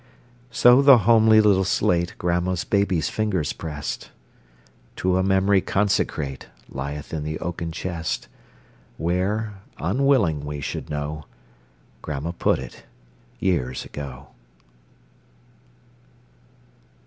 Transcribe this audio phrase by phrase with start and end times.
[0.49, 4.09] So the homely little slate Grandma's baby's fingers pressed,
[4.95, 8.27] To a memory consecrate, Lieth in the oaken chest,
[8.97, 11.25] Where, unwilling we should know,
[12.01, 12.83] Grandma put it,
[13.39, 14.29] years ago.